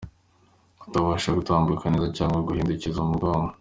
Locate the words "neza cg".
1.93-2.31